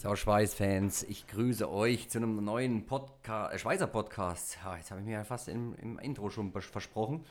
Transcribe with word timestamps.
So, 0.00 0.14
Schweißfans, 0.14 1.02
ich 1.08 1.26
grüße 1.26 1.68
euch 1.68 2.08
zu 2.08 2.18
einem 2.18 2.44
neuen 2.44 2.86
Podcast, 2.86 3.52
äh, 3.52 3.58
Schweizer 3.58 3.88
Podcast. 3.88 4.56
Ja, 4.62 4.76
jetzt 4.76 4.92
habe 4.92 5.00
ich 5.00 5.06
mir 5.06 5.14
ja 5.14 5.24
fast 5.24 5.48
im, 5.48 5.74
im 5.74 5.98
Intro 5.98 6.30
schon 6.30 6.52
versprochen. 6.52 7.24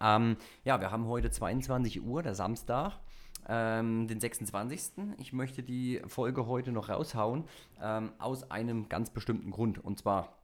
Ähm, 0.00 0.36
ja, 0.62 0.80
wir 0.80 0.92
haben 0.92 1.08
heute 1.08 1.32
22 1.32 2.04
Uhr, 2.04 2.22
der 2.22 2.36
Samstag, 2.36 3.00
ähm, 3.48 4.06
den 4.06 4.20
26. 4.20 4.92
Ich 5.18 5.32
möchte 5.32 5.64
die 5.64 6.02
Folge 6.06 6.46
heute 6.46 6.70
noch 6.70 6.88
raushauen, 6.88 7.48
ähm, 7.82 8.12
aus 8.20 8.48
einem 8.48 8.88
ganz 8.88 9.10
bestimmten 9.10 9.50
Grund. 9.50 9.82
Und 9.82 9.98
zwar 9.98 10.38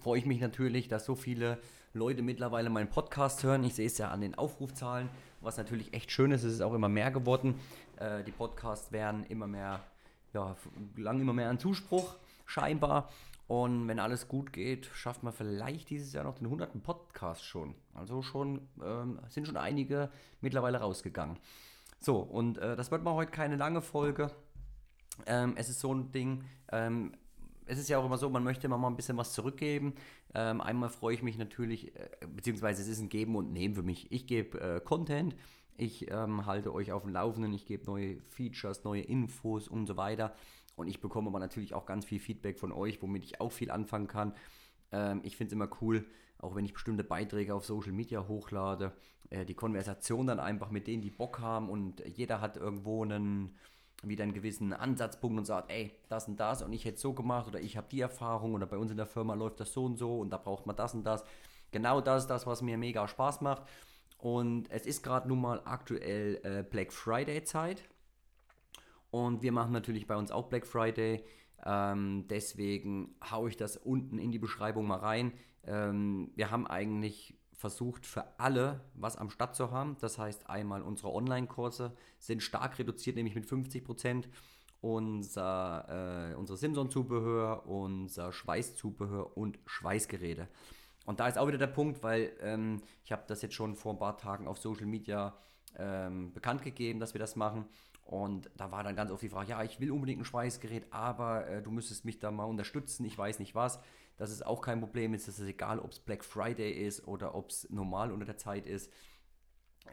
freue 0.00 0.18
ich 0.18 0.24
mich 0.24 0.40
natürlich, 0.40 0.88
dass 0.88 1.04
so 1.04 1.14
viele 1.14 1.58
Leute 1.92 2.22
mittlerweile 2.22 2.70
meinen 2.70 2.88
Podcast 2.88 3.42
hören. 3.42 3.62
Ich 3.62 3.74
sehe 3.74 3.88
es 3.88 3.98
ja 3.98 4.08
an 4.08 4.22
den 4.22 4.36
Aufrufzahlen, 4.36 5.10
was 5.42 5.58
natürlich 5.58 5.92
echt 5.92 6.10
schön 6.10 6.30
ist. 6.30 6.44
Es 6.44 6.54
ist 6.54 6.62
auch 6.62 6.72
immer 6.72 6.88
mehr 6.88 7.10
geworden. 7.10 7.56
Äh, 7.98 8.24
die 8.24 8.32
Podcasts 8.32 8.90
werden 8.90 9.26
immer 9.26 9.46
mehr 9.46 9.84
ja, 10.32 10.56
lang 10.96 11.20
immer 11.20 11.32
mehr 11.32 11.50
an 11.50 11.58
Zuspruch, 11.58 12.14
scheinbar. 12.46 13.10
Und 13.46 13.88
wenn 13.88 13.98
alles 13.98 14.28
gut 14.28 14.52
geht, 14.52 14.86
schafft 14.92 15.22
man 15.22 15.32
vielleicht 15.32 15.88
dieses 15.88 16.12
Jahr 16.12 16.24
noch 16.24 16.34
den 16.34 16.46
100. 16.46 16.82
Podcast 16.82 17.44
schon. 17.44 17.74
Also 17.94 18.20
schon 18.20 18.68
ähm, 18.84 19.18
sind 19.28 19.46
schon 19.46 19.56
einige 19.56 20.10
mittlerweile 20.42 20.78
rausgegangen. 20.78 21.38
So, 21.98 22.18
und 22.18 22.58
äh, 22.58 22.76
das 22.76 22.90
wird 22.90 23.02
mal 23.02 23.14
heute 23.14 23.32
keine 23.32 23.56
lange 23.56 23.80
Folge. 23.80 24.30
Ähm, 25.26 25.54
es 25.56 25.68
ist 25.68 25.80
so 25.80 25.94
ein 25.94 26.12
Ding, 26.12 26.44
ähm, 26.70 27.12
es 27.68 27.78
ist 27.78 27.88
ja 27.88 27.98
auch 27.98 28.04
immer 28.04 28.18
so, 28.18 28.28
man 28.30 28.44
möchte 28.44 28.66
immer 28.66 28.78
mal 28.78 28.88
ein 28.88 28.96
bisschen 28.96 29.16
was 29.16 29.32
zurückgeben. 29.32 29.94
Ähm, 30.34 30.60
einmal 30.60 30.88
freue 30.88 31.14
ich 31.14 31.22
mich 31.22 31.38
natürlich, 31.38 31.94
äh, 31.96 32.08
beziehungsweise 32.26 32.82
es 32.82 32.88
ist 32.88 33.00
ein 33.00 33.08
Geben 33.08 33.36
und 33.36 33.52
Nehmen 33.52 33.74
für 33.74 33.82
mich. 33.82 34.10
Ich 34.10 34.26
gebe 34.26 34.60
äh, 34.60 34.80
Content, 34.80 35.34
ich 35.78 36.10
ähm, 36.10 36.44
halte 36.44 36.74
euch 36.74 36.92
auf 36.92 37.02
dem 37.02 37.12
Laufenden, 37.12 37.54
ich 37.54 37.64
gebe 37.64 37.86
neue 37.86 38.20
Features, 38.28 38.84
neue 38.84 39.02
Infos 39.02 39.68
und 39.68 39.86
so 39.86 39.96
weiter. 39.96 40.34
Und 40.76 40.88
ich 40.88 41.00
bekomme 41.00 41.28
aber 41.28 41.38
natürlich 41.38 41.72
auch 41.72 41.86
ganz 41.86 42.04
viel 42.04 42.18
Feedback 42.18 42.58
von 42.58 42.72
euch, 42.72 43.00
womit 43.00 43.24
ich 43.24 43.40
auch 43.40 43.52
viel 43.52 43.70
anfangen 43.70 44.08
kann. 44.08 44.34
Ähm, 44.92 45.20
ich 45.22 45.36
finde 45.36 45.48
es 45.48 45.52
immer 45.54 45.70
cool, 45.80 46.04
auch 46.38 46.54
wenn 46.56 46.64
ich 46.64 46.72
bestimmte 46.72 47.04
Beiträge 47.04 47.54
auf 47.54 47.64
Social 47.64 47.92
Media 47.92 48.26
hochlade, 48.26 48.92
äh, 49.30 49.44
die 49.44 49.54
Konversation 49.54 50.26
dann 50.26 50.40
einfach 50.40 50.70
mit 50.70 50.88
denen, 50.88 51.00
die 51.02 51.10
Bock 51.10 51.38
haben 51.38 51.68
und 51.68 52.02
jeder 52.06 52.40
hat 52.40 52.56
irgendwo 52.56 53.04
einen 53.04 53.56
wieder 54.02 54.22
einen 54.22 54.34
gewissen 54.34 54.72
Ansatzpunkt 54.72 55.38
und 55.38 55.44
sagt, 55.44 55.72
ey, 55.72 55.92
das 56.08 56.28
und 56.28 56.38
das 56.38 56.62
und 56.62 56.72
ich 56.72 56.84
hätte 56.84 56.98
so 56.98 57.14
gemacht 57.14 57.48
oder 57.48 57.60
ich 57.60 57.76
habe 57.76 57.88
die 57.90 58.00
Erfahrung 58.00 58.54
oder 58.54 58.66
bei 58.66 58.78
uns 58.78 58.90
in 58.90 58.96
der 58.96 59.06
Firma 59.06 59.34
läuft 59.34 59.58
das 59.58 59.72
so 59.72 59.84
und 59.84 59.96
so 59.96 60.18
und 60.20 60.30
da 60.30 60.38
braucht 60.38 60.66
man 60.66 60.76
das 60.76 60.94
und 60.94 61.04
das. 61.04 61.24
Genau 61.70 62.00
das 62.00 62.22
ist 62.22 62.30
das, 62.30 62.46
was 62.46 62.62
mir 62.62 62.78
mega 62.78 63.06
Spaß 63.08 63.40
macht. 63.40 63.62
Und 64.18 64.70
es 64.70 64.84
ist 64.84 65.02
gerade 65.02 65.28
nun 65.28 65.40
mal 65.40 65.62
aktuell 65.64 66.40
äh, 66.42 66.62
Black 66.68 66.92
Friday 66.92 67.44
Zeit. 67.44 67.84
Und 69.10 69.42
wir 69.42 69.52
machen 69.52 69.72
natürlich 69.72 70.06
bei 70.06 70.16
uns 70.16 70.30
auch 70.30 70.48
Black 70.48 70.66
Friday. 70.66 71.24
Ähm, 71.64 72.26
deswegen 72.28 73.14
haue 73.30 73.48
ich 73.48 73.56
das 73.56 73.76
unten 73.76 74.18
in 74.18 74.32
die 74.32 74.38
Beschreibung 74.38 74.86
mal 74.86 74.98
rein. 74.98 75.32
Ähm, 75.64 76.32
wir 76.34 76.50
haben 76.50 76.66
eigentlich 76.66 77.38
versucht 77.52 78.06
für 78.06 78.38
alle 78.38 78.80
was 78.94 79.16
am 79.16 79.30
Start 79.30 79.54
zu 79.54 79.70
haben. 79.70 79.96
Das 80.00 80.18
heißt 80.18 80.48
einmal 80.48 80.82
unsere 80.82 81.12
Online-Kurse 81.12 81.96
sind 82.18 82.42
stark 82.42 82.78
reduziert, 82.78 83.16
nämlich 83.16 83.34
mit 83.34 83.46
50%. 83.46 84.28
Unser, 84.80 86.30
äh, 86.30 86.34
unser 86.36 86.56
Simson-Zubehör, 86.56 87.66
unser 87.66 88.30
Schweißzubehör 88.32 89.36
und 89.36 89.58
Schweißgeräte. 89.66 90.48
Und 91.08 91.20
da 91.20 91.26
ist 91.26 91.38
auch 91.38 91.48
wieder 91.48 91.56
der 91.56 91.68
Punkt, 91.68 92.02
weil 92.02 92.36
ähm, 92.42 92.82
ich 93.02 93.12
habe 93.12 93.22
das 93.26 93.40
jetzt 93.40 93.54
schon 93.54 93.76
vor 93.76 93.94
ein 93.94 93.98
paar 93.98 94.18
Tagen 94.18 94.46
auf 94.46 94.58
Social 94.58 94.84
Media 94.84 95.34
ähm, 95.78 96.34
bekannt 96.34 96.60
gegeben, 96.60 97.00
dass 97.00 97.14
wir 97.14 97.18
das 97.18 97.34
machen. 97.34 97.64
Und 98.04 98.50
da 98.58 98.72
war 98.72 98.84
dann 98.84 98.94
ganz 98.94 99.10
oft 99.10 99.22
die 99.22 99.30
Frage, 99.30 99.52
ja, 99.52 99.62
ich 99.62 99.80
will 99.80 99.90
unbedingt 99.90 100.20
ein 100.20 100.26
Schweißgerät, 100.26 100.92
aber 100.92 101.46
äh, 101.46 101.62
du 101.62 101.70
müsstest 101.70 102.04
mich 102.04 102.18
da 102.18 102.30
mal 102.30 102.44
unterstützen, 102.44 103.06
ich 103.06 103.16
weiß 103.16 103.38
nicht 103.38 103.54
was. 103.54 103.80
Das 104.18 104.30
ist 104.30 104.44
auch 104.44 104.60
kein 104.60 104.80
Problem, 104.80 105.14
es 105.14 105.26
ist 105.28 105.40
egal, 105.40 105.78
ob 105.78 105.92
es 105.92 105.98
Black 105.98 106.22
Friday 106.22 106.72
ist 106.72 107.08
oder 107.08 107.34
ob 107.34 107.48
es 107.48 107.70
normal 107.70 108.12
unter 108.12 108.26
der 108.26 108.36
Zeit 108.36 108.66
ist. 108.66 108.92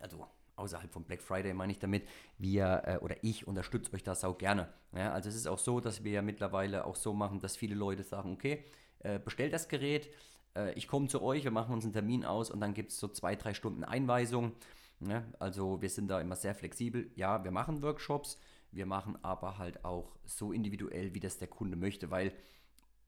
Also 0.02 0.28
außerhalb 0.58 0.92
von 0.92 1.06
Black 1.06 1.22
Friday 1.22 1.54
meine 1.54 1.72
ich 1.72 1.80
damit, 1.80 2.10
wir 2.38 2.82
äh, 2.86 2.98
oder 2.98 3.16
ich 3.22 3.48
unterstütze 3.48 3.94
euch 3.94 4.04
das 4.04 4.26
auch 4.26 4.38
gerne. 4.38 4.68
Ja, 4.94 5.14
also 5.14 5.30
es 5.30 5.36
ist 5.36 5.48
auch 5.48 5.60
so, 5.60 5.80
dass 5.80 6.04
wir 6.04 6.12
ja 6.12 6.22
mittlerweile 6.22 6.84
auch 6.84 6.98
so 6.98 7.14
machen, 7.14 7.40
dass 7.40 7.56
viele 7.56 7.76
Leute 7.76 8.04
sagen, 8.04 8.34
okay, 8.34 8.66
äh, 9.00 9.18
bestellt 9.18 9.54
das 9.54 9.70
Gerät, 9.70 10.10
äh, 10.56 10.74
ich 10.74 10.88
komme 10.88 11.08
zu 11.08 11.22
euch, 11.22 11.44
wir 11.44 11.52
machen 11.52 11.74
uns 11.74 11.84
einen 11.84 11.94
Termin 11.94 12.26
aus 12.26 12.50
und 12.50 12.60
dann 12.60 12.74
gibt 12.74 12.92
es 12.92 13.00
so 13.00 13.08
zwei, 13.08 13.36
drei 13.36 13.54
Stunden 13.54 13.84
Einweisung. 13.84 14.54
Ne? 15.00 15.26
Also 15.40 15.82
wir 15.82 15.90
sind 15.90 16.08
da 16.08 16.22
immer 16.22 16.36
sehr 16.36 16.56
flexibel. 16.56 17.12
Ja, 17.16 17.44
wir 17.44 17.52
machen 17.52 17.82
Workshops, 17.82 18.40
wir 18.72 18.86
machen 18.86 19.18
aber 19.22 19.58
halt 19.58 19.84
auch 19.86 20.16
so 20.26 20.52
individuell, 20.52 21.14
wie 21.14 21.20
das 21.20 21.38
der 21.38 21.48
Kunde 21.48 21.78
möchte, 21.78 22.12
weil 22.12 22.34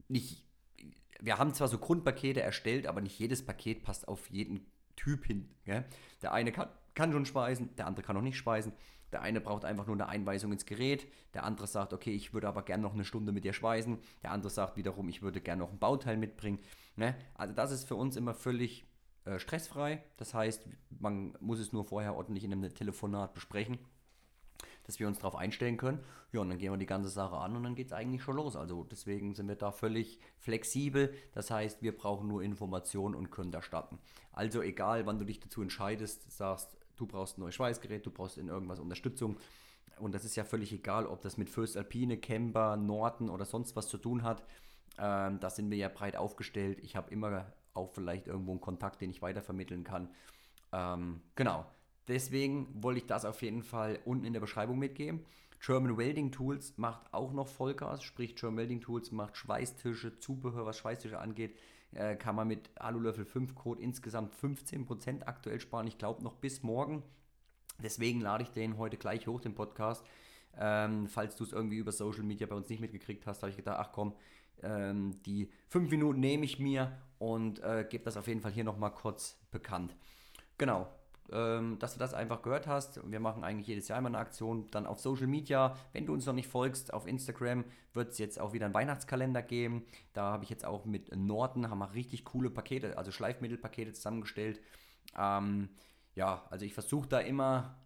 nicht, 0.08 0.44
wir 1.20 1.38
haben 1.38 1.52
zwar 1.54 1.68
so 1.68 1.78
Grundpakete 1.78 2.40
erstellt, 2.40 2.86
aber 2.86 3.00
nicht 3.00 3.18
jedes 3.18 3.44
Paket 3.44 3.82
passt 3.82 4.08
auf 4.08 4.30
jeden 4.30 4.66
Typ 4.96 5.24
hin. 5.24 5.48
Gell? 5.64 5.84
Der 6.22 6.32
eine 6.32 6.52
kann, 6.52 6.68
kann 6.98 7.12
schon 7.12 7.26
speisen, 7.26 7.74
der 7.76 7.86
andere 7.86 8.04
kann 8.04 8.16
noch 8.16 8.22
nicht 8.22 8.36
speisen. 8.36 8.72
Der 9.12 9.22
eine 9.22 9.40
braucht 9.40 9.64
einfach 9.64 9.86
nur 9.86 9.94
eine 9.94 10.08
Einweisung 10.08 10.50
ins 10.50 10.66
Gerät, 10.66 11.06
der 11.32 11.44
andere 11.44 11.68
sagt, 11.68 11.92
okay, 11.92 12.10
ich 12.10 12.34
würde 12.34 12.48
aber 12.48 12.62
gerne 12.62 12.82
noch 12.82 12.92
eine 12.92 13.04
Stunde 13.04 13.30
mit 13.30 13.44
dir 13.44 13.52
speisen, 13.52 13.98
der 14.24 14.32
andere 14.32 14.50
sagt 14.50 14.76
wiederum, 14.76 15.08
ich 15.08 15.22
würde 15.22 15.40
gerne 15.40 15.62
noch 15.62 15.70
ein 15.70 15.78
Bauteil 15.78 16.16
mitbringen. 16.16 16.58
Ne? 16.96 17.14
Also 17.34 17.54
das 17.54 17.70
ist 17.70 17.84
für 17.84 17.94
uns 17.94 18.16
immer 18.16 18.34
völlig 18.34 18.84
äh, 19.24 19.38
stressfrei. 19.38 20.02
Das 20.16 20.34
heißt, 20.34 20.68
man 20.98 21.38
muss 21.40 21.60
es 21.60 21.72
nur 21.72 21.84
vorher 21.84 22.16
ordentlich 22.16 22.42
in 22.42 22.52
einem 22.52 22.74
Telefonat 22.74 23.32
besprechen 23.32 23.78
dass 24.88 24.98
wir 24.98 25.06
uns 25.06 25.18
darauf 25.18 25.36
einstellen 25.36 25.76
können. 25.76 26.00
Ja, 26.32 26.40
und 26.40 26.48
dann 26.48 26.58
gehen 26.58 26.72
wir 26.72 26.78
die 26.78 26.86
ganze 26.86 27.10
Sache 27.10 27.36
an 27.36 27.54
und 27.54 27.62
dann 27.62 27.74
geht 27.74 27.88
es 27.88 27.92
eigentlich 27.92 28.22
schon 28.22 28.36
los. 28.36 28.56
Also 28.56 28.84
deswegen 28.84 29.34
sind 29.34 29.46
wir 29.46 29.54
da 29.54 29.70
völlig 29.70 30.18
flexibel. 30.38 31.12
Das 31.32 31.50
heißt, 31.50 31.82
wir 31.82 31.96
brauchen 31.96 32.26
nur 32.26 32.42
Informationen 32.42 33.14
und 33.14 33.30
können 33.30 33.52
da 33.52 33.60
starten. 33.60 33.98
Also 34.32 34.62
egal, 34.62 35.04
wann 35.04 35.18
du 35.18 35.26
dich 35.26 35.40
dazu 35.40 35.60
entscheidest, 35.60 36.32
sagst, 36.32 36.77
du 36.98 37.06
brauchst 37.06 37.38
ein 37.38 37.42
neues 37.42 37.54
Schweißgerät, 37.54 38.04
du 38.04 38.10
brauchst 38.10 38.38
in 38.38 38.48
irgendwas 38.48 38.80
Unterstützung. 38.80 39.38
Und 39.98 40.14
das 40.14 40.24
ist 40.24 40.36
ja 40.36 40.44
völlig 40.44 40.72
egal, 40.72 41.06
ob 41.06 41.22
das 41.22 41.36
mit 41.38 41.50
First 41.50 41.76
Alpine, 41.76 42.18
Camber, 42.18 42.76
Norton 42.76 43.30
oder 43.30 43.44
sonst 43.44 43.74
was 43.76 43.88
zu 43.88 43.98
tun 43.98 44.22
hat. 44.22 44.44
Ähm, 44.98 45.40
da 45.40 45.50
sind 45.50 45.70
wir 45.70 45.78
ja 45.78 45.88
breit 45.88 46.16
aufgestellt. 46.16 46.78
Ich 46.82 46.96
habe 46.96 47.10
immer 47.10 47.46
auch 47.74 47.90
vielleicht 47.92 48.26
irgendwo 48.26 48.52
einen 48.52 48.60
Kontakt, 48.60 49.00
den 49.00 49.10
ich 49.10 49.22
weitervermitteln 49.22 49.84
kann. 49.84 50.08
Ähm, 50.72 51.20
genau. 51.34 51.66
Deswegen 52.08 52.82
wollte 52.82 53.00
ich 53.00 53.06
das 53.06 53.24
auf 53.24 53.42
jeden 53.42 53.62
Fall 53.62 53.98
unten 54.04 54.24
in 54.24 54.32
der 54.32 54.40
Beschreibung 54.40 54.78
mitgeben. 54.78 55.24
German 55.60 55.96
Welding 55.96 56.30
Tools 56.30 56.74
macht 56.76 57.12
auch 57.12 57.32
noch 57.32 57.48
Vollgas, 57.48 58.02
sprich 58.02 58.36
German 58.36 58.58
Welding 58.58 58.80
Tools 58.80 59.10
macht 59.10 59.36
Schweißtische, 59.36 60.18
Zubehör, 60.18 60.66
was 60.66 60.78
Schweißtische 60.78 61.18
angeht, 61.18 61.56
äh, 61.92 62.16
kann 62.16 62.36
man 62.36 62.48
mit 62.48 62.70
Alulöffel 62.76 63.24
5 63.24 63.54
Code 63.54 63.82
insgesamt 63.82 64.34
15% 64.34 65.26
aktuell 65.26 65.60
sparen. 65.60 65.86
Ich 65.86 65.98
glaube 65.98 66.22
noch 66.22 66.34
bis 66.34 66.62
morgen. 66.62 67.02
Deswegen 67.82 68.20
lade 68.20 68.42
ich 68.42 68.50
den 68.50 68.76
heute 68.78 68.96
gleich 68.96 69.26
hoch, 69.26 69.40
den 69.40 69.54
Podcast. 69.54 70.04
Ähm, 70.56 71.06
falls 71.08 71.36
du 71.36 71.44
es 71.44 71.52
irgendwie 71.52 71.76
über 71.76 71.92
Social 71.92 72.24
Media 72.24 72.46
bei 72.46 72.56
uns 72.56 72.68
nicht 72.68 72.80
mitgekriegt 72.80 73.26
hast, 73.26 73.42
habe 73.42 73.50
ich 73.50 73.56
gedacht, 73.56 73.78
ach 73.78 73.92
komm, 73.92 74.14
ähm, 74.62 75.14
die 75.24 75.50
5 75.68 75.90
Minuten 75.90 76.20
nehme 76.20 76.44
ich 76.44 76.58
mir 76.58 77.00
und 77.18 77.60
äh, 77.60 77.86
gebe 77.88 78.04
das 78.04 78.16
auf 78.16 78.26
jeden 78.26 78.40
Fall 78.40 78.52
hier 78.52 78.64
nochmal 78.64 78.92
kurz 78.92 79.38
bekannt. 79.50 79.94
Genau, 80.56 80.88
ähm, 81.32 81.78
dass 81.78 81.94
du 81.94 81.98
das 81.98 82.14
einfach 82.14 82.42
gehört 82.42 82.66
hast. 82.66 83.00
Wir 83.10 83.20
machen 83.20 83.44
eigentlich 83.44 83.66
jedes 83.66 83.88
Jahr 83.88 83.98
immer 83.98 84.08
eine 84.08 84.18
Aktion. 84.18 84.70
Dann 84.70 84.86
auf 84.86 85.00
Social 85.00 85.26
Media, 85.26 85.76
wenn 85.92 86.06
du 86.06 86.12
uns 86.12 86.26
noch 86.26 86.34
nicht 86.34 86.48
folgst, 86.48 86.92
auf 86.92 87.06
Instagram 87.06 87.64
wird 87.92 88.12
es 88.12 88.18
jetzt 88.18 88.40
auch 88.40 88.52
wieder 88.52 88.66
einen 88.66 88.74
Weihnachtskalender 88.74 89.42
geben. 89.42 89.84
Da 90.12 90.32
habe 90.32 90.44
ich 90.44 90.50
jetzt 90.50 90.64
auch 90.64 90.84
mit 90.84 91.14
Norton, 91.14 91.70
haben 91.70 91.78
wir 91.78 91.92
richtig 91.94 92.24
coole 92.24 92.50
Pakete, 92.50 92.96
also 92.96 93.10
Schleifmittelpakete 93.10 93.92
zusammengestellt. 93.92 94.60
Ähm, 95.16 95.68
ja, 96.14 96.44
also 96.50 96.64
ich 96.64 96.74
versuche 96.74 97.08
da 97.08 97.20
immer, 97.20 97.76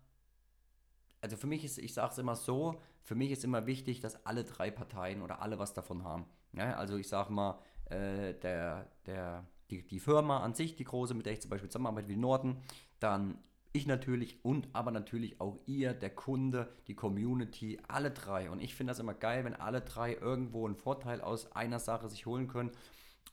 also 1.21 1.37
für 1.37 1.47
mich 1.47 1.65
ist, 1.65 1.79
ich 1.79 1.95
sage 1.95 2.13
es 2.13 2.19
immer 2.19 2.37
so, 2.37 2.81
für 3.03 3.15
mich 3.15 3.31
ist 3.31 3.45
immer 3.45 3.67
wichtig, 3.67 4.01
dass 4.01 4.25
alle 4.25 4.45
drei 4.45 4.71
Parteien 4.71 5.23
oder 5.23 5.43
alle 5.43 5.59
was 5.59 5.75
davon 5.75 6.05
haben. 6.05 6.27
Ja, 6.53 6.75
also 6.75 6.97
ich 6.97 7.09
sage 7.09 7.33
mal, 7.33 7.59
äh, 7.87 8.35
der, 8.35 8.89
der 9.07 9.47
die, 9.73 9.87
die 9.87 10.01
Firma 10.01 10.41
an 10.41 10.55
sich, 10.55 10.77
die 10.77 10.85
große, 10.85 11.15
mit 11.15 11.27
der 11.27 11.33
ich 11.33 11.41
zum 11.41 11.51
Beispiel 11.51 11.71
zusammenarbeite, 11.71 12.09
wie 12.09 12.17
Norden, 12.17 12.59
dann 13.03 13.39
ich 13.73 13.87
natürlich 13.87 14.45
und 14.45 14.69
aber 14.75 14.91
natürlich 14.91 15.41
auch 15.41 15.59
ihr, 15.67 15.95
der 15.95 16.11
Kunde, 16.11 16.69
die 16.89 16.95
Community, 16.95 17.81
alle 17.89 18.11
drei. 18.11 18.51
Und 18.51 18.61
ich 18.61 18.75
finde 18.75 18.91
das 18.91 18.99
immer 18.99 19.15
geil, 19.15 19.45
wenn 19.45 19.55
alle 19.55 19.81
drei 19.81 20.15
irgendwo 20.15 20.67
einen 20.67 20.77
Vorteil 20.77 21.21
aus 21.23 21.53
einer 21.53 21.79
Sache 21.79 22.09
sich 22.11 22.27
holen 22.27 22.49
können. 22.49 22.71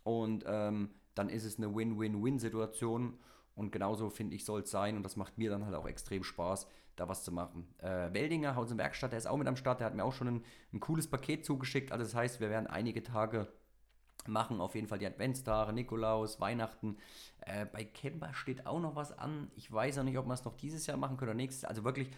Und 0.03 0.45
ähm, 0.47 0.91
dann 1.13 1.27
ist 1.27 1.43
es 1.43 1.57
eine 1.57 1.75
Win-Win-Win-Situation. 1.75 3.19
Und 3.55 3.71
genauso 3.73 4.09
finde 4.09 4.35
ich, 4.35 4.45
soll 4.45 4.61
es 4.61 4.71
sein. 4.71 4.95
Und 4.95 5.03
das 5.03 5.17
macht 5.17 5.37
mir 5.37 5.49
dann 5.49 5.65
halt 5.65 5.75
auch 5.75 5.87
extrem 5.87 6.23
Spaß, 6.23 6.67
da 6.95 7.09
was 7.09 7.25
zu 7.25 7.33
machen. 7.33 7.67
Äh, 7.79 8.13
Weldinger, 8.13 8.55
Haus 8.55 8.71
und 8.71 8.77
Werkstatt, 8.77 9.11
der 9.11 9.19
ist 9.19 9.27
auch 9.27 9.35
mit 9.35 9.47
am 9.47 9.57
Start. 9.57 9.81
Der 9.81 9.87
hat 9.87 9.95
mir 9.95 10.05
auch 10.05 10.13
schon 10.13 10.27
ein, 10.29 10.45
ein 10.71 10.79
cooles 10.79 11.09
Paket 11.09 11.43
zugeschickt. 11.45 11.91
Also 11.91 12.05
das 12.05 12.15
heißt, 12.15 12.39
wir 12.39 12.49
werden 12.49 12.67
einige 12.67 13.03
Tage 13.03 13.51
machen 14.27 14.61
auf 14.61 14.75
jeden 14.75 14.87
Fall 14.87 14.99
die 14.99 15.07
Adventstage, 15.07 15.73
Nikolaus, 15.73 16.39
Weihnachten. 16.39 16.97
Äh, 17.41 17.65
bei 17.65 17.83
Camper 17.83 18.33
steht 18.33 18.65
auch 18.65 18.79
noch 18.79 18.95
was 18.95 19.17
an. 19.17 19.51
Ich 19.55 19.71
weiß 19.71 19.99
auch 19.99 20.03
nicht, 20.03 20.17
ob 20.17 20.27
wir 20.27 20.33
es 20.33 20.45
noch 20.45 20.55
dieses 20.55 20.85
Jahr 20.87 20.97
machen 20.97 21.17
können 21.17 21.31
oder 21.31 21.37
nächstes. 21.37 21.65
Also 21.65 21.83
wirklich 21.83 22.09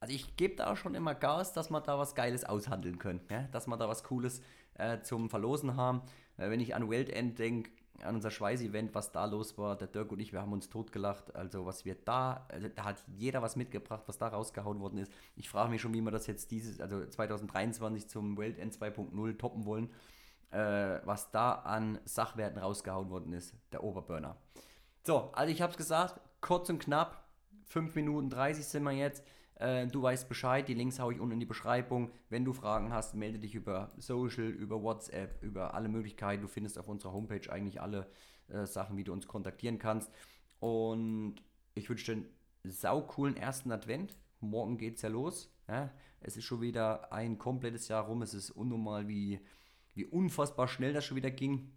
also 0.00 0.14
ich 0.14 0.36
gebe 0.36 0.56
da 0.56 0.76
schon 0.76 0.94
immer 0.94 1.14
Gas, 1.14 1.52
dass 1.52 1.70
wir 1.70 1.80
da 1.80 1.98
was 1.98 2.14
Geiles 2.14 2.44
aushandeln 2.44 2.98
können. 2.98 3.20
Ja? 3.30 3.42
Dass 3.52 3.66
wir 3.66 3.76
da 3.76 3.88
was 3.88 4.04
Cooles 4.04 4.42
äh, 4.74 5.00
zum 5.00 5.30
Verlosen 5.30 5.76
haben. 5.76 6.02
Äh, 6.36 6.50
wenn 6.50 6.60
ich 6.60 6.74
an 6.74 6.88
World 6.88 7.10
End 7.10 7.38
denke, 7.38 7.70
an 8.02 8.14
unser 8.16 8.30
Schweiß-Event, 8.30 8.94
was 8.94 9.10
da 9.10 9.24
los 9.24 9.56
war, 9.56 9.74
der 9.74 9.88
Dirk 9.88 10.12
und 10.12 10.20
ich, 10.20 10.34
wir 10.34 10.42
haben 10.42 10.52
uns 10.52 10.68
totgelacht. 10.68 11.34
Also 11.34 11.64
was 11.64 11.86
wir 11.86 11.94
da, 11.94 12.46
also 12.48 12.68
da 12.68 12.84
hat 12.84 13.02
jeder 13.16 13.40
was 13.40 13.56
mitgebracht, 13.56 14.02
was 14.06 14.18
da 14.18 14.28
rausgehauen 14.28 14.80
worden 14.80 14.98
ist. 14.98 15.10
Ich 15.34 15.48
frage 15.48 15.70
mich 15.70 15.80
schon, 15.80 15.94
wie 15.94 16.02
wir 16.02 16.10
das 16.10 16.26
jetzt 16.26 16.50
dieses, 16.50 16.80
also 16.80 17.06
2023 17.06 18.06
zum 18.06 18.36
World 18.36 18.58
End 18.58 18.74
2.0 18.74 19.38
toppen 19.38 19.64
wollen. 19.64 19.88
Äh, 20.50 21.00
was 21.04 21.30
da 21.30 21.52
an 21.52 21.98
Sachwerten 22.04 22.58
rausgehauen 22.58 23.10
worden 23.10 23.32
ist, 23.32 23.54
der 23.72 23.82
Oberburner. 23.82 24.36
So, 25.02 25.30
also 25.32 25.52
ich 25.52 25.60
habe 25.60 25.72
es 25.72 25.76
gesagt, 25.76 26.20
kurz 26.40 26.70
und 26.70 26.78
knapp, 26.78 27.26
5 27.66 27.94
Minuten 27.96 28.30
30 28.30 28.64
sind 28.64 28.84
wir 28.84 28.92
jetzt. 28.92 29.24
Äh, 29.56 29.86
du 29.86 30.02
weißt 30.02 30.28
Bescheid, 30.28 30.68
die 30.68 30.74
Links 30.74 30.98
haue 31.00 31.14
ich 31.14 31.20
unten 31.20 31.34
in 31.34 31.40
die 31.40 31.46
Beschreibung. 31.46 32.12
Wenn 32.28 32.44
du 32.44 32.52
Fragen 32.52 32.92
hast, 32.92 33.14
melde 33.14 33.38
dich 33.38 33.54
über 33.54 33.90
Social, 33.96 34.46
über 34.46 34.82
WhatsApp, 34.82 35.42
über 35.42 35.74
alle 35.74 35.88
Möglichkeiten. 35.88 36.42
Du 36.42 36.48
findest 36.48 36.78
auf 36.78 36.88
unserer 36.88 37.12
Homepage 37.12 37.50
eigentlich 37.50 37.80
alle 37.80 38.06
äh, 38.48 38.66
Sachen, 38.66 38.96
wie 38.96 39.04
du 39.04 39.12
uns 39.12 39.26
kontaktieren 39.26 39.78
kannst. 39.78 40.12
Und 40.60 41.36
ich 41.74 41.88
wünsche 41.88 42.14
dir 42.14 42.22
einen 42.22 42.70
saucoolen 42.70 43.36
ersten 43.36 43.72
Advent. 43.72 44.16
Morgen 44.40 44.78
geht 44.78 44.96
es 44.96 45.02
ja 45.02 45.08
los. 45.08 45.50
Ja? 45.68 45.90
Es 46.20 46.36
ist 46.36 46.44
schon 46.44 46.60
wieder 46.60 47.12
ein 47.12 47.38
komplettes 47.38 47.88
Jahr 47.88 48.04
rum. 48.04 48.22
Es 48.22 48.34
ist 48.34 48.50
unnormal, 48.50 49.08
wie, 49.08 49.40
wie 49.96 50.04
unfassbar 50.04 50.68
schnell 50.68 50.92
das 50.92 51.04
schon 51.04 51.16
wieder 51.16 51.30
ging. 51.30 51.72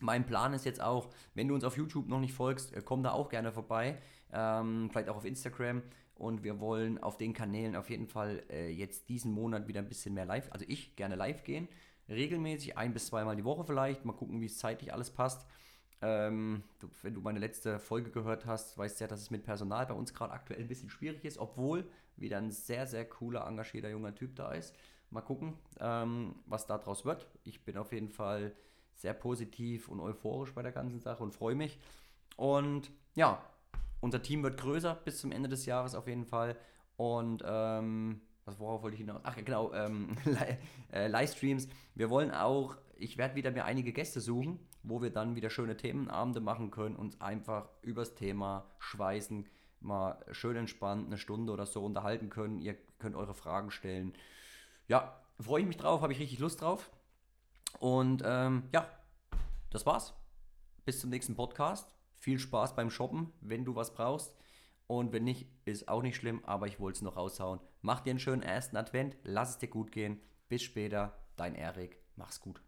Mein 0.00 0.26
Plan 0.26 0.52
ist 0.52 0.64
jetzt 0.64 0.80
auch, 0.80 1.10
wenn 1.34 1.46
du 1.46 1.54
uns 1.54 1.62
auf 1.62 1.76
YouTube 1.76 2.08
noch 2.08 2.18
nicht 2.18 2.34
folgst, 2.34 2.74
äh, 2.74 2.82
komm 2.84 3.04
da 3.04 3.12
auch 3.12 3.28
gerne 3.28 3.52
vorbei. 3.52 3.98
Ähm, 4.32 4.88
vielleicht 4.90 5.08
auch 5.08 5.16
auf 5.16 5.24
Instagram. 5.24 5.82
Und 6.14 6.42
wir 6.42 6.60
wollen 6.60 7.02
auf 7.02 7.18
den 7.18 7.32
Kanälen 7.32 7.76
auf 7.76 7.90
jeden 7.90 8.06
Fall 8.06 8.42
äh, 8.50 8.70
jetzt 8.70 9.08
diesen 9.08 9.32
Monat 9.32 9.68
wieder 9.68 9.80
ein 9.80 9.88
bisschen 9.88 10.14
mehr 10.14 10.24
live, 10.24 10.50
also 10.52 10.64
ich 10.68 10.96
gerne 10.96 11.14
live 11.14 11.42
gehen. 11.44 11.68
Regelmäßig, 12.08 12.76
ein 12.76 12.92
bis 12.92 13.06
zweimal 13.06 13.36
die 13.36 13.44
Woche 13.44 13.64
vielleicht. 13.64 14.04
Mal 14.04 14.12
gucken, 14.12 14.40
wie 14.40 14.46
es 14.46 14.58
zeitlich 14.58 14.92
alles 14.92 15.10
passt. 15.10 15.46
Ähm, 16.00 16.64
du, 16.80 16.88
wenn 17.02 17.14
du 17.14 17.20
meine 17.20 17.38
letzte 17.38 17.78
Folge 17.78 18.10
gehört 18.10 18.44
hast, 18.44 18.76
weißt 18.76 19.00
ja, 19.00 19.06
dass 19.06 19.20
es 19.20 19.30
mit 19.30 19.44
Personal 19.44 19.86
bei 19.86 19.94
uns 19.94 20.12
gerade 20.12 20.32
aktuell 20.32 20.60
ein 20.60 20.68
bisschen 20.68 20.90
schwierig 20.90 21.24
ist, 21.24 21.38
obwohl 21.38 21.88
wieder 22.16 22.38
ein 22.38 22.50
sehr, 22.50 22.86
sehr 22.86 23.08
cooler, 23.08 23.46
engagierter 23.46 23.88
junger 23.88 24.14
Typ 24.14 24.34
da 24.34 24.52
ist. 24.52 24.76
Mal 25.12 25.20
gucken, 25.20 25.52
ähm, 25.78 26.36
was 26.46 26.66
daraus 26.66 27.04
wird. 27.04 27.26
Ich 27.44 27.64
bin 27.64 27.76
auf 27.76 27.92
jeden 27.92 28.08
Fall 28.08 28.54
sehr 28.94 29.12
positiv 29.12 29.88
und 29.88 30.00
euphorisch 30.00 30.54
bei 30.54 30.62
der 30.62 30.72
ganzen 30.72 31.00
Sache 31.00 31.22
und 31.22 31.32
freue 31.32 31.54
mich. 31.54 31.78
Und 32.36 32.90
ja, 33.14 33.42
unser 34.00 34.22
Team 34.22 34.42
wird 34.42 34.58
größer 34.58 34.94
bis 34.94 35.20
zum 35.20 35.30
Ende 35.30 35.50
des 35.50 35.66
Jahres 35.66 35.94
auf 35.94 36.08
jeden 36.08 36.24
Fall. 36.24 36.56
Und 36.96 37.42
ähm, 37.46 38.22
was 38.46 38.58
worauf 38.58 38.82
wollte 38.82 38.94
ich 38.94 39.00
hinaus? 39.00 39.20
Ach 39.22 39.36
genau, 39.36 39.72
ähm, 39.74 40.16
äh, 40.92 41.08
Livestreams. 41.08 41.68
Wir 41.94 42.08
wollen 42.08 42.30
auch, 42.30 42.76
ich 42.96 43.18
werde 43.18 43.34
wieder 43.34 43.50
mir 43.50 43.66
einige 43.66 43.92
Gäste 43.92 44.20
suchen, 44.20 44.58
wo 44.82 45.02
wir 45.02 45.10
dann 45.10 45.36
wieder 45.36 45.50
schöne 45.50 45.76
Themenabende 45.76 46.40
machen 46.40 46.70
können 46.70 46.96
und 46.96 47.20
einfach 47.20 47.68
übers 47.82 48.14
Thema 48.14 48.64
Schweißen 48.78 49.46
mal 49.80 50.24
schön 50.30 50.56
entspannt 50.56 51.06
eine 51.06 51.18
Stunde 51.18 51.52
oder 51.52 51.66
so 51.66 51.84
unterhalten 51.84 52.30
können. 52.30 52.60
Ihr 52.60 52.76
könnt 52.98 53.16
eure 53.16 53.34
Fragen 53.34 53.70
stellen. 53.70 54.14
Ja, 54.92 55.18
freue 55.40 55.62
ich 55.62 55.66
mich 55.66 55.78
drauf, 55.78 56.02
habe 56.02 56.12
ich 56.12 56.18
richtig 56.18 56.38
Lust 56.38 56.60
drauf. 56.60 56.90
Und 57.80 58.22
ähm, 58.26 58.64
ja, 58.74 58.86
das 59.70 59.86
war's. 59.86 60.12
Bis 60.84 61.00
zum 61.00 61.08
nächsten 61.08 61.34
Podcast. 61.34 61.90
Viel 62.16 62.38
Spaß 62.38 62.76
beim 62.76 62.90
Shoppen, 62.90 63.32
wenn 63.40 63.64
du 63.64 63.74
was 63.74 63.94
brauchst. 63.94 64.36
Und 64.88 65.14
wenn 65.14 65.24
nicht, 65.24 65.48
ist 65.64 65.88
auch 65.88 66.02
nicht 66.02 66.16
schlimm, 66.16 66.44
aber 66.44 66.66
ich 66.66 66.78
wollte 66.78 66.96
es 66.96 67.02
noch 67.02 67.16
raushauen. 67.16 67.60
Mach 67.80 68.00
dir 68.00 68.10
einen 68.10 68.18
schönen 68.18 68.42
ersten 68.42 68.76
Advent, 68.76 69.16
lass 69.22 69.52
es 69.52 69.58
dir 69.58 69.68
gut 69.68 69.92
gehen. 69.92 70.20
Bis 70.50 70.60
später, 70.62 71.16
dein 71.36 71.54
Erik. 71.54 71.98
Mach's 72.16 72.42
gut. 72.42 72.60